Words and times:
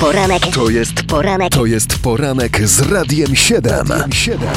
poranek. 0.00 0.42
To 0.54 0.70
jest 0.70 1.06
poranek. 1.06 1.52
To 1.52 1.66
jest 1.66 2.02
poranek 2.02 2.68
z 2.68 2.92
Radiem 2.92 3.36
7. 3.36 3.72
7. 4.12 4.48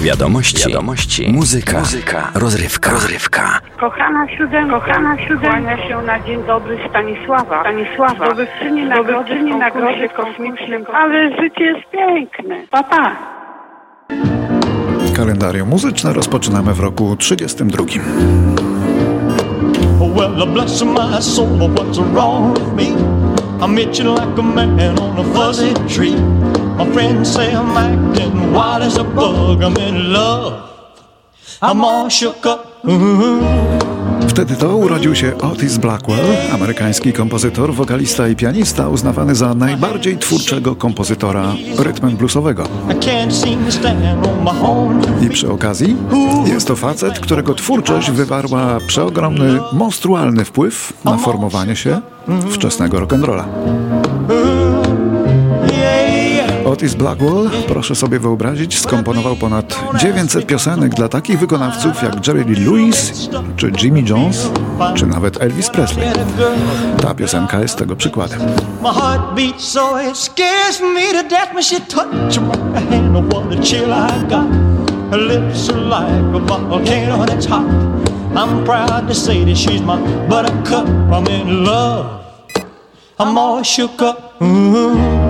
Wiadomości, 0.00 0.68
Wiadomości, 0.68 1.32
muzyka, 1.32 1.78
muzyka, 1.78 2.30
rozrywka, 2.34 2.90
rozrywka. 2.90 3.60
Kochana 3.80 4.26
siódemka, 4.36 4.80
kochana 4.80 5.16
siódemka, 5.28 5.88
się 5.88 6.02
na 6.02 6.20
dzień 6.20 6.42
dobry 6.46 6.78
Stanisława. 6.90 7.60
Stanisława, 7.60 8.26
zdobywczyni 8.26 8.84
nagrody, 8.84 9.42
nagrody 9.42 10.08
kosmicznym, 10.08 10.84
ale 10.94 11.30
życie 11.30 11.64
jest 11.64 11.90
piękne. 11.92 12.66
Papa. 12.70 12.96
Pa. 12.96 13.16
Kalendarium 15.16 15.68
muzyczne 15.68 16.12
rozpoczynamy 16.12 16.74
w 16.74 16.80
roku 16.80 17.16
32. 17.16 17.84
Well, 20.16 20.46
bless 20.46 20.82
my 20.82 21.22
soul, 21.22 21.58
what's 21.58 21.98
wrong 22.12 22.58
with 22.58 22.72
me? 22.74 23.19
I'm 23.62 23.76
itching 23.76 24.06
like 24.06 24.38
a 24.38 24.42
man 24.42 24.98
on 24.98 25.18
a 25.18 25.34
fuzzy 25.34 25.74
tree. 25.86 26.14
My 26.14 26.90
friends 26.92 27.34
say 27.34 27.54
I'm 27.54 27.76
acting 27.76 28.52
wild 28.52 28.82
as 28.82 28.96
a 28.96 29.04
bug. 29.04 29.62
I'm 29.62 29.76
in 29.76 30.12
love. 30.14 30.70
I'm 31.60 31.84
all 31.84 32.08
shook 32.08 32.46
up. 32.46 32.82
Wtedy 34.28 34.56
to 34.56 34.76
urodził 34.76 35.14
się 35.14 35.38
Otis 35.38 35.78
Blackwell, 35.78 36.26
amerykański 36.54 37.12
kompozytor, 37.12 37.74
wokalista 37.74 38.28
i 38.28 38.36
pianista, 38.36 38.88
uznawany 38.88 39.34
za 39.34 39.54
najbardziej 39.54 40.18
twórczego 40.18 40.76
kompozytora 40.76 41.54
rytmem 41.78 42.16
bluesowego. 42.16 42.64
I 45.22 45.28
przy 45.28 45.50
okazji 45.50 45.96
jest 46.46 46.66
to 46.66 46.76
facet, 46.76 47.18
którego 47.18 47.54
twórczość 47.54 48.10
wywarła 48.10 48.78
przeogromny, 48.86 49.60
monstrualny 49.72 50.44
wpływ 50.44 50.92
na 51.04 51.16
formowanie 51.16 51.76
się 51.76 52.00
wczesnego 52.50 52.98
rock'n'rolla. 52.98 53.44
Otis 56.70 56.94
Blackwell, 56.94 57.50
proszę 57.68 57.94
sobie 57.94 58.18
wyobrazić, 58.18 58.78
skomponował 58.78 59.36
ponad 59.36 59.80
900 59.98 60.46
piosenek 60.46 60.94
dla 60.94 61.08
takich 61.08 61.38
wykonawców 61.38 62.02
jak 62.02 62.26
Jerry 62.26 62.44
Lee 62.44 62.64
Lewis, 62.64 63.28
czy 63.56 63.72
Jimmy 63.82 64.02
Jones, 64.02 64.50
czy 64.94 65.06
nawet 65.06 65.42
Elvis 65.42 65.70
Presley. 65.70 66.06
Ta 67.02 67.14
piosenka 67.14 67.60
jest 67.60 67.78
tego 67.78 67.96
przykładem. 67.96 68.40
I'm 78.32 78.64
proud 78.64 79.08
to 79.08 79.14
say 79.14 79.44
that 79.44 79.56
she's 79.56 79.82
my 79.82 79.96
buttercup. 80.28 80.86
I'm 81.10 81.28
in 81.28 81.64
love. 81.64 82.06
I'm 83.18 83.38
all 83.38 83.64
shook 83.64 84.02
up. 84.02 84.16
Mm 84.40 84.74
-hmm. 84.74 85.29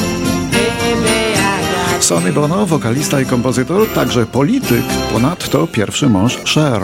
Sonny 2.03 2.33
Bono, 2.33 2.65
wokalista 2.65 3.21
i 3.21 3.25
kompozytor, 3.25 3.87
także 3.95 4.25
polityk, 4.25 4.85
ponadto 5.13 5.67
pierwszy 5.67 6.09
mąż 6.09 6.37
Cher, 6.37 6.81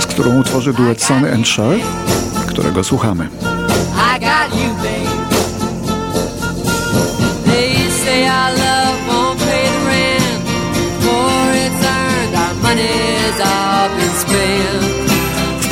z 0.00 0.06
którą 0.06 0.40
utworzy 0.40 0.72
duet 0.72 1.02
Sonny 1.02 1.34
and 1.34 1.48
Cher, 1.48 1.80
którego 2.46 2.84
słuchamy. 2.84 3.28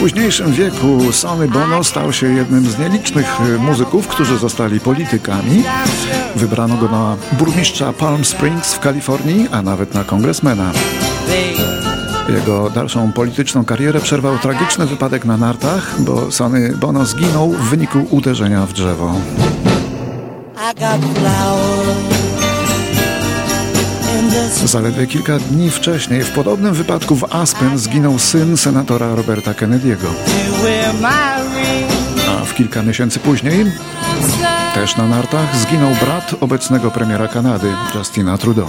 Późniejszym 0.07 0.53
wieku 0.53 1.13
Sonny 1.13 1.49
Bono 1.49 1.85
stał 1.85 2.13
się 2.13 2.33
jednym 2.33 2.71
z 2.71 2.79
nielicznych 2.79 3.27
muzyków, 3.59 4.09
którzy 4.09 4.39
zostali 4.39 4.81
politykami. 4.81 5.63
Wybrano 6.37 6.77
go 6.77 6.89
na 6.89 7.17
burmistrza 7.33 7.93
Palm 7.93 8.25
Springs 8.25 8.75
w 8.75 8.81
Kalifornii, 8.81 9.49
a 9.53 9.63
nawet 9.63 9.95
na 9.95 10.05
kongresmena. 10.05 10.73
Jego 12.29 12.71
dalszą 12.71 13.13
polityczną 13.13 13.65
karierę 13.65 14.01
przerwał 14.01 14.39
tragiczny 14.39 14.87
wypadek 14.87 15.25
na 15.25 15.37
nartach, 15.37 16.01
bo 16.01 16.33
Sonny 16.33 16.77
Bono 16.77 17.05
zginął 17.05 17.51
w 17.51 17.71
wyniku 17.71 18.07
uderzenia 18.11 18.67
w 18.67 18.73
drzewo. 18.73 19.15
Zaledwie 24.65 25.07
kilka 25.07 25.39
dni 25.39 25.71
wcześniej 25.71 26.23
w 26.23 26.31
podobnym 26.31 26.75
wypadku 26.75 27.17
w 27.17 27.35
Aspen 27.35 27.79
zginął 27.79 28.19
syn 28.19 28.57
senatora 28.57 29.15
Roberta 29.15 29.53
Kennedy'ego. 29.53 30.09
A 32.29 32.45
w 32.45 32.55
kilka 32.55 32.83
miesięcy 32.83 33.19
później, 33.19 33.65
też 34.75 34.97
na 34.97 35.09
nartach, 35.09 35.57
zginął 35.57 35.91
brat 35.95 36.35
obecnego 36.41 36.91
premiera 36.91 37.29
Kanady, 37.29 37.73
Justina 37.95 38.39
Trudeau. 38.39 38.69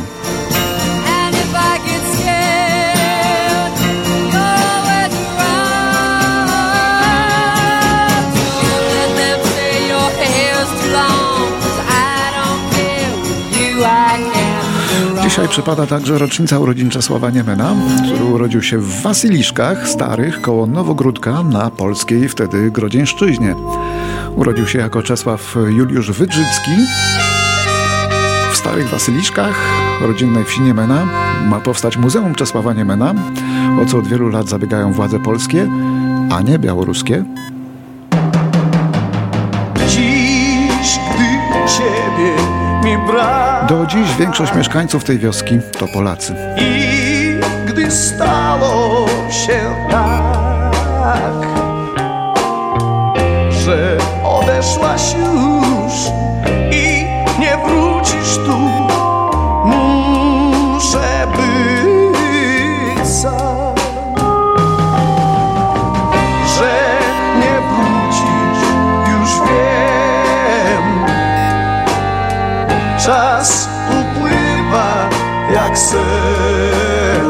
'Dzisiaj 15.37 15.49
przypada 15.49 15.87
także 15.87 16.17
rocznica 16.17 16.59
urodzin 16.59 16.89
Czesława 16.89 17.29
Niemena, 17.29 17.75
który 18.05 18.23
urodził 18.23 18.61
się 18.61 18.77
w 18.77 19.01
Wasyliszkach 19.01 19.89
Starych 19.89 20.41
koło 20.41 20.67
Nowogródka 20.67 21.43
na 21.43 21.71
polskiej 21.71 22.29
wtedy 22.29 22.71
Grodzieńszczyźnie. 22.71 23.55
Urodził 24.35 24.67
się 24.67 24.79
jako 24.79 25.03
Czesław 25.03 25.55
Juliusz 25.69 26.11
Wydrzycki. 26.11 26.71
W 28.51 28.57
Starych 28.57 28.89
Wasyliszkach, 28.89 29.55
rodzinnej 30.01 30.45
wsi 30.45 30.61
Niemena, 30.61 31.07
ma 31.49 31.59
powstać 31.59 31.97
Muzeum 31.97 32.35
Czesława 32.35 32.73
Niemena, 32.73 33.13
o 33.81 33.85
co 33.85 33.97
od 33.97 34.07
wielu 34.07 34.29
lat 34.29 34.49
zabiegają 34.49 34.93
władze 34.93 35.19
polskie, 35.19 35.69
a 36.29 36.41
nie 36.41 36.59
białoruskie. 36.59 37.25
Do 43.69 43.85
dziś 43.85 44.16
większość 44.19 44.55
mieszkańców 44.55 45.03
tej 45.03 45.19
wioski 45.19 45.59
to 45.79 45.88
Polacy. 45.88 46.35
I 46.57 47.39
gdy 47.66 47.91
stało 47.91 49.07
się 49.31 49.59
tak, 49.91 51.33
że 53.51 53.97
odeszłaś 54.23 55.13
już 55.13 55.94
i 56.72 57.05
nie 57.39 57.57
wrócisz 57.66 58.35
tu, 58.35 58.57
muszę 59.66 61.28
być 61.38 63.07
sam. 63.09 63.75
Że 66.57 66.99
nie 67.39 67.59
wrócisz, 67.69 68.61
już 69.11 69.49
wiem. 69.49 71.05
Czas 73.05 73.56
sen. 75.77 77.28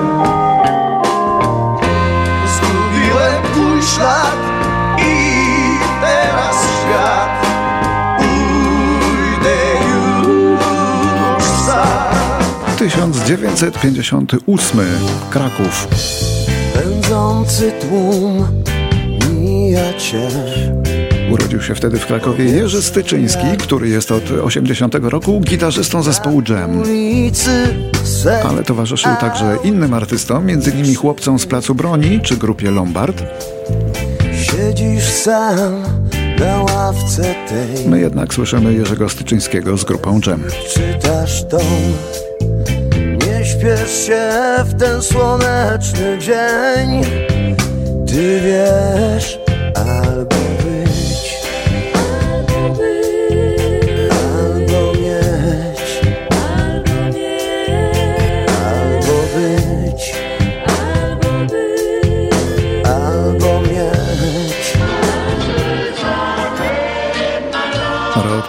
Zgubiłem 2.56 3.44
twój 3.54 3.82
ślad 3.84 4.36
i 5.00 5.12
teraz 6.02 6.56
świat. 6.56 7.46
Pójdę 8.18 9.58
już 9.90 11.44
sam 11.66 12.08
1958 12.78 14.80
Kraków. 15.30 15.88
Pędzący 16.74 17.72
tłum 17.72 18.46
mija 19.30 19.94
cię 19.98 20.30
Urodził 21.40 21.62
się 21.62 21.76
wtedy 21.76 22.00
w 22.00 22.06
Krakowie 22.06 22.46
Jerzy 22.46 22.82
Styczyński, 22.82 23.58
który 23.60 23.90
jest 23.90 24.12
od 24.12 24.32
80 24.32 24.96
roku 25.02 25.42
gitarzystą 25.42 26.04
zespołu 26.04 26.42
Jam. 26.50 26.84
Ale 28.50 28.64
towarzyszył 28.64 29.12
także 29.20 29.58
innym 29.64 29.94
artystom, 29.94 30.50
m.in. 30.50 30.96
chłopcom 30.96 31.40
z 31.40 31.46
Placu 31.46 31.76
Broni 31.76 32.22
czy 32.22 32.38
grupie 32.38 32.72
Lombard. 32.72 33.24
Siedzisz 34.42 35.04
sam 35.04 35.84
na 36.40 36.62
ławce 36.62 37.36
tej. 37.50 37.88
My 37.88 38.00
jednak 38.00 38.34
słyszymy 38.34 38.74
Jerzego 38.74 39.10
Styczyńskiego 39.10 39.78
z 39.78 39.84
grupą 39.84 40.20
Jam. 40.28 40.44
Czytasz 40.74 41.44
dom, 41.44 41.62
nie 43.28 43.46
Śpiesz 43.46 44.06
się 44.06 44.32
w 44.66 44.80
ten 44.80 45.02
słoneczny 45.02 46.18
dzień 46.20 47.04
Ty 48.08 48.42
wiesz 48.44 49.37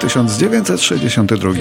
1962 0.09 1.53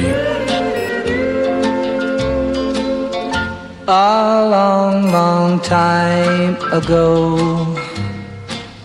A 3.88 4.47
long, 4.49 5.11
long 5.11 5.61
time 5.61 6.55
ago 6.71 7.38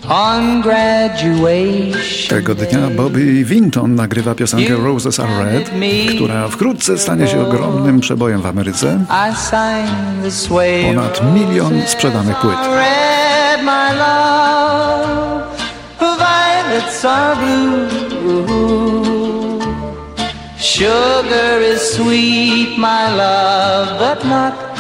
on 0.09 0.63
graduation 0.63 2.03
Tego 2.29 2.55
dnia 2.55 2.91
Bobby 2.97 3.45
Vinton 3.45 3.95
nagrywa 3.95 4.35
piosenkę 4.35 4.77
Roses 4.77 5.21
Are 5.21 5.45
Red, 5.45 5.71
która 6.15 6.49
wkrótce 6.49 6.99
stanie 6.99 7.29
się 7.29 7.47
ogromnym 7.47 8.01
przebojem 8.01 8.43
w 8.43 8.47
Ameryce. 8.47 9.05
Ponad 10.89 11.35
milion 11.35 11.83
sprzedanych 11.87 12.37
płyt. 12.37 12.59
Sugar 20.83 21.63
is 21.75 21.81
sweet, 21.95 22.77
my 22.77 23.15
love, 23.17 23.99
but 23.99 24.25
not 24.25 24.73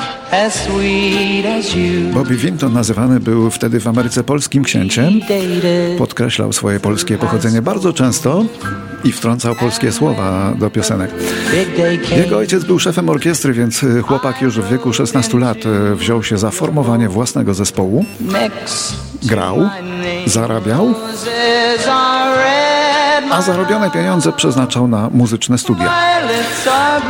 Bobby 2.12 2.36
Vinton 2.36 2.72
nazywany 2.72 3.20
był 3.20 3.50
wtedy 3.50 3.80
w 3.80 3.86
Ameryce 3.86 4.24
polskim 4.24 4.64
księciem. 4.64 5.20
Podkreślał 5.98 6.52
swoje 6.52 6.80
polskie 6.80 7.18
pochodzenie 7.18 7.62
bardzo 7.62 7.92
często 7.92 8.44
i 9.04 9.12
wtrącał 9.12 9.54
polskie 9.54 9.92
słowa 9.92 10.52
do 10.58 10.70
piosenek. 10.70 11.10
Jego 12.16 12.36
ojciec 12.36 12.64
był 12.64 12.78
szefem 12.78 13.08
orkiestry, 13.08 13.52
więc 13.52 13.84
chłopak 14.02 14.42
już 14.42 14.60
w 14.60 14.70
wieku 14.70 14.92
16 14.92 15.38
lat 15.38 15.58
wziął 15.94 16.22
się 16.22 16.38
za 16.38 16.50
formowanie 16.50 17.08
własnego 17.08 17.54
zespołu. 17.54 18.04
Grał, 19.22 19.70
zarabiał 20.26 20.94
a 23.32 23.42
zarobione 23.42 23.90
pieniądze 23.90 24.32
przeznaczał 24.32 24.88
na 24.88 25.10
muzyczne 25.10 25.58
studia. 25.58 25.92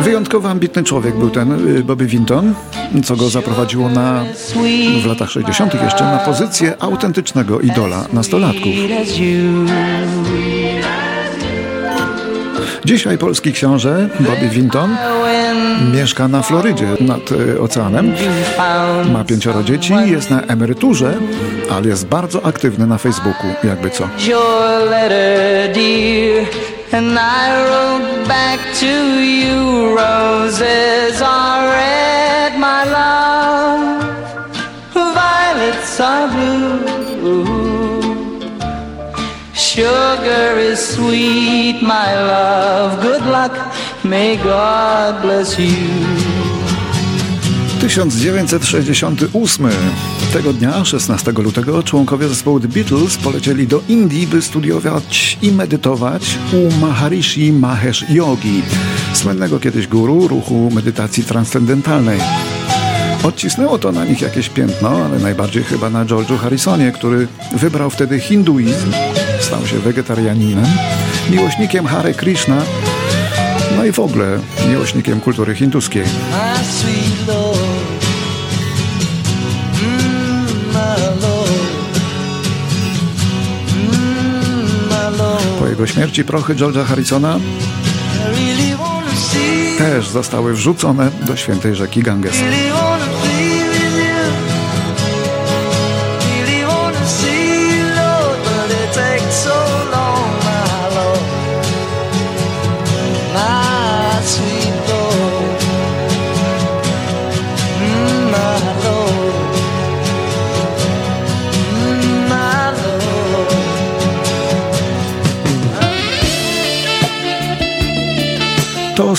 Wyjątkowo 0.00 0.50
ambitny 0.50 0.84
człowiek 0.84 1.16
był 1.16 1.30
ten 1.30 1.76
y, 1.76 1.84
Bobby 1.84 2.06
Vinton, 2.06 2.54
co 3.04 3.16
go 3.16 3.28
zaprowadziło 3.28 3.88
na, 3.88 4.24
w 5.02 5.06
latach 5.06 5.30
60. 5.30 5.74
jeszcze 5.82 6.04
na 6.04 6.18
pozycję 6.18 6.82
autentycznego 6.82 7.60
idola 7.60 8.04
nastolatków. 8.12 8.72
Dzisiaj 12.84 13.18
polski 13.18 13.52
książę 13.52 14.08
Bobby 14.20 14.48
Vinton 14.48 14.96
mieszka 15.92 16.28
na 16.28 16.42
Florydzie 16.42 16.86
nad 17.00 17.20
e, 17.32 17.60
oceanem. 17.60 18.14
Ma 19.12 19.24
pięcioro 19.24 19.62
dzieci, 19.62 19.94
jest 20.06 20.30
na 20.30 20.40
emeryturze, 20.40 21.14
ale 21.72 21.88
jest 21.88 22.06
bardzo 22.06 22.46
aktywny 22.46 22.86
na 22.86 22.98
Facebooku, 22.98 23.46
jakby 23.64 23.90
co. 23.90 24.08
And 26.94 27.18
I 27.18 27.48
wrote 27.64 28.28
back 28.28 28.60
to 28.80 28.86
you, 28.86 29.96
roses 29.96 31.22
are 31.22 31.70
red, 31.70 31.91
Sugar 39.72 40.72
is 40.72 40.78
sweet, 40.78 41.82
my 41.82 42.14
love. 42.14 43.02
Good 43.02 43.24
luck, 43.26 43.52
may 44.04 44.36
God 44.36 45.22
bless 45.22 45.58
you. 45.58 45.66
1968. 47.80 49.70
Tego 50.32 50.52
dnia, 50.52 50.84
16 50.84 51.32
lutego, 51.32 51.82
członkowie 51.82 52.28
zespołu 52.28 52.60
The 52.60 52.68
Beatles 52.68 53.16
polecieli 53.16 53.66
do 53.66 53.82
Indii, 53.88 54.26
by 54.26 54.42
studiować 54.42 55.38
i 55.42 55.52
medytować 55.52 56.38
u 56.52 56.80
Maharishi 56.80 57.52
Mahesh 57.52 58.04
Yogi, 58.10 58.62
słynnego 59.12 59.60
kiedyś 59.60 59.86
guru 59.86 60.28
ruchu 60.28 60.70
medytacji 60.74 61.24
transcendentalnej. 61.24 62.20
Odcisnęło 63.22 63.78
to 63.78 63.92
na 63.92 64.04
nich 64.04 64.22
jakieś 64.22 64.48
piętno, 64.48 64.88
ale 64.88 65.18
najbardziej 65.18 65.64
chyba 65.64 65.90
na 65.90 66.04
George'u 66.04 66.38
Harrisonie, 66.38 66.92
który 66.92 67.28
wybrał 67.56 67.90
wtedy 67.90 68.20
hinduizm 68.20 68.92
stał 69.42 69.66
się 69.66 69.78
wegetarianinem, 69.78 70.66
miłośnikiem 71.30 71.86
Hare 71.86 72.14
Krishna, 72.14 72.62
no 73.76 73.84
i 73.84 73.92
w 73.92 73.98
ogóle 73.98 74.38
miłośnikiem 74.68 75.20
kultury 75.20 75.54
hinduskiej. 75.54 76.04
Po 85.58 85.66
jego 85.66 85.86
śmierci 85.86 86.24
prochy 86.24 86.54
George'a 86.54 86.84
Harrisona 86.84 87.38
też 89.78 90.08
zostały 90.08 90.54
wrzucone 90.54 91.10
do 91.26 91.36
świętej 91.36 91.74
rzeki 91.74 92.02
Ganges. 92.02 92.34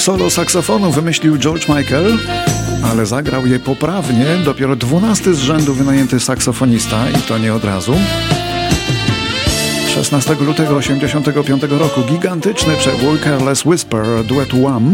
Solo 0.04 0.30
saksofonu 0.30 0.92
wymyślił 0.92 1.38
George 1.38 1.68
Michael, 1.70 2.18
ale 2.92 3.06
zagrał 3.06 3.48
je 3.48 3.60
poprawnie 3.60 4.26
dopiero 4.46 4.76
12 4.76 5.34
z 5.34 5.40
rzędu 5.40 5.74
wynajęty 5.74 6.20
saksofonista 6.20 7.10
i 7.10 7.22
to 7.22 7.38
nie 7.38 7.54
od 7.54 7.64
razu. 7.64 7.96
16 9.88 10.36
lutego 10.42 10.80
1985 10.80 11.64
roku 11.64 12.02
gigantyczny 12.02 12.76
przebój 12.76 13.20
Careless 13.20 13.66
Whisper 13.66 14.06
duet 14.26 14.54
Wham 14.54 14.92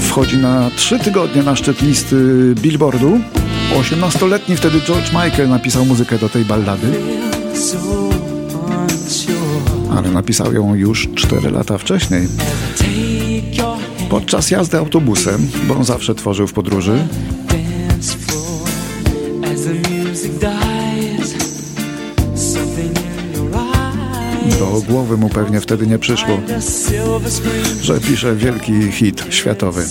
wchodzi 0.00 0.36
na 0.36 0.70
trzy 0.76 0.98
tygodnie 0.98 1.42
na 1.42 1.56
szczyt 1.56 1.82
listy 1.82 2.16
Billboardu. 2.54 3.20
18-letni 3.80 4.56
wtedy 4.56 4.80
George 4.80 5.12
Michael 5.12 5.48
napisał 5.48 5.84
muzykę 5.84 6.18
do 6.18 6.28
tej 6.28 6.44
ballady. 6.44 6.86
Ale 9.96 10.10
napisał 10.10 10.52
ją 10.52 10.74
już 10.74 11.08
4 11.14 11.50
lata 11.50 11.78
wcześniej. 11.78 12.28
Podczas 14.12 14.50
jazdy 14.50 14.78
autobusem, 14.78 15.48
bo 15.68 15.76
on 15.76 15.84
zawsze 15.84 16.14
tworzył 16.14 16.46
w 16.46 16.52
podróży, 16.52 17.08
do 24.58 24.80
głowy 24.88 25.16
mu 25.16 25.28
pewnie 25.28 25.60
wtedy 25.60 25.86
nie 25.86 25.98
przyszło, 25.98 26.40
że 27.82 28.00
pisze 28.00 28.36
wielki 28.36 28.92
hit 28.92 29.24
światowy. 29.30 29.84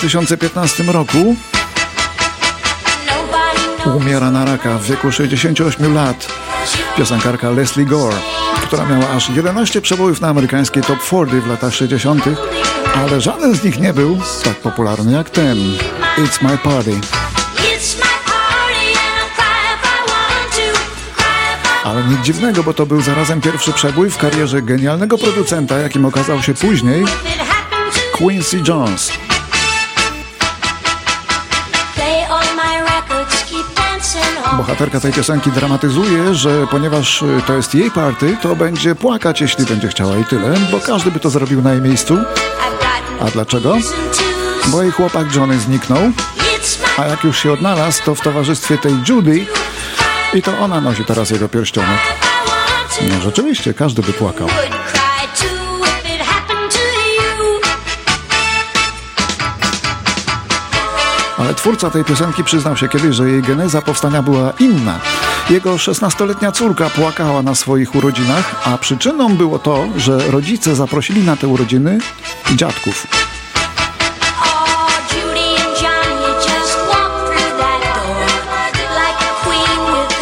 2015 0.00 0.82
roku 0.82 1.36
umiera 3.96 4.30
na 4.30 4.44
raka 4.44 4.78
w 4.78 4.84
wieku 4.84 5.12
68 5.12 5.94
lat 5.94 6.26
piosenkarka 6.96 7.50
Leslie 7.50 7.86
Gore, 7.86 8.16
która 8.62 8.86
miała 8.86 9.10
aż 9.10 9.30
11 9.30 9.80
przebojów 9.80 10.20
na 10.20 10.28
amerykańskiej 10.28 10.82
top 10.82 10.98
40 11.06 11.40
w 11.40 11.46
latach 11.46 11.74
60., 11.74 12.24
ale 12.96 13.20
żaden 13.20 13.54
z 13.54 13.64
nich 13.64 13.78
nie 13.78 13.92
był 13.92 14.20
tak 14.44 14.56
popularny 14.56 15.12
jak 15.12 15.30
ten 15.30 15.58
It's 16.18 16.42
My 16.42 16.58
Party. 16.58 17.00
Ale 21.84 22.04
nic 22.04 22.20
dziwnego, 22.20 22.62
bo 22.62 22.74
to 22.74 22.86
był 22.86 23.00
zarazem 23.00 23.40
pierwszy 23.40 23.72
przebój 23.72 24.10
w 24.10 24.18
karierze 24.18 24.62
genialnego 24.62 25.18
producenta, 25.18 25.78
jakim 25.78 26.04
okazał 26.04 26.42
się 26.42 26.54
później 26.54 27.04
Quincy 28.12 28.62
Jones. 28.68 29.29
Bohaterka 34.56 35.00
tej 35.00 35.12
piosenki 35.12 35.50
dramatyzuje, 35.50 36.34
że 36.34 36.66
ponieważ 36.70 37.22
y, 37.22 37.42
to 37.46 37.54
jest 37.54 37.74
jej 37.74 37.90
party, 37.90 38.36
to 38.42 38.56
będzie 38.56 38.94
płakać, 38.94 39.40
jeśli 39.40 39.64
będzie 39.64 39.88
chciała 39.88 40.16
i 40.16 40.24
tyle, 40.24 40.54
bo 40.72 40.80
każdy 40.80 41.10
by 41.10 41.20
to 41.20 41.30
zrobił 41.30 41.62
na 41.62 41.72
jej 41.72 41.82
miejscu. 41.82 42.18
A 43.20 43.30
dlaczego? 43.30 43.76
Bo 44.66 44.82
jej 44.82 44.92
chłopak 44.92 45.34
Johnny 45.34 45.58
zniknął, 45.58 45.98
a 46.98 47.06
jak 47.06 47.24
już 47.24 47.38
się 47.38 47.52
odnalazł, 47.52 48.02
to 48.04 48.14
w 48.14 48.20
towarzystwie 48.20 48.78
tej 48.78 48.94
Judy 49.08 49.46
i 50.34 50.42
to 50.42 50.58
ona 50.58 50.80
nosi 50.80 51.04
teraz 51.04 51.30
jego 51.30 51.48
pierścionek. 51.48 51.98
No 53.08 53.20
rzeczywiście, 53.20 53.74
każdy 53.74 54.02
by 54.02 54.12
płakał. 54.12 54.48
Ale 61.50 61.56
twórca 61.56 61.90
tej 61.90 62.04
piosenki 62.04 62.44
przyznał 62.44 62.76
się 62.76 62.88
kiedyś, 62.88 63.16
że 63.16 63.30
jej 63.30 63.42
geneza 63.42 63.82
powstania 63.82 64.22
była 64.22 64.52
inna. 64.58 65.00
Jego 65.50 65.74
16-letnia 65.74 66.52
córka 66.52 66.90
płakała 66.90 67.42
na 67.42 67.54
swoich 67.54 67.94
urodzinach, 67.94 68.68
a 68.68 68.78
przyczyną 68.78 69.36
było 69.36 69.58
to, 69.58 69.86
że 69.96 70.30
rodzice 70.30 70.74
zaprosili 70.74 71.22
na 71.22 71.36
te 71.36 71.48
urodziny 71.48 71.98
dziadków. 72.56 73.06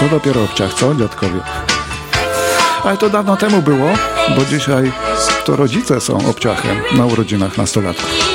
To 0.00 0.08
dopiero 0.10 0.44
obciach, 0.44 0.74
co, 0.74 0.94
dziadkowie? 0.94 1.40
Ale 2.84 2.96
to 2.96 3.10
dawno 3.10 3.36
temu 3.36 3.62
było, 3.62 3.90
bo 4.36 4.44
dzisiaj 4.44 4.92
to 5.44 5.56
rodzice 5.56 6.00
są 6.00 6.28
obciachem 6.30 6.76
na 6.96 7.06
urodzinach 7.06 7.58
nastolatków. 7.58 8.27